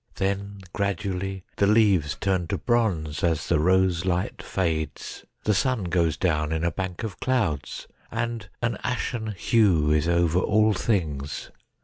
[0.15, 5.25] Then gradually the leaves turn to bronze as the rose light fades.
[5.43, 10.39] The sun goes down in a bank of clouds, and an ashen hue is over
[10.39, 11.51] all things.